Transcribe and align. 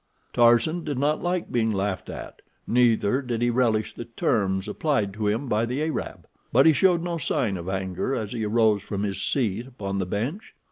Tarzan 0.33 0.83
did 0.83 0.97
not 0.97 1.21
like 1.21 1.51
being 1.51 1.71
laughed 1.71 2.09
at, 2.09 2.41
neither 2.65 3.21
did 3.21 3.43
he 3.43 3.51
relish 3.51 3.93
the 3.93 4.05
terms 4.05 4.67
applied 4.67 5.13
to 5.13 5.27
him 5.27 5.47
by 5.47 5.63
the 5.63 5.83
Arab, 5.83 6.25
but 6.51 6.65
he 6.65 6.73
showed 6.73 7.03
no 7.03 7.19
sign 7.19 7.55
of 7.55 7.69
anger 7.69 8.15
as 8.15 8.31
he 8.31 8.43
arose 8.43 8.81
from 8.81 9.03
his 9.03 9.21
seat 9.21 9.67
upon 9.67 9.99
the 9.99 10.07
bench. 10.07 10.55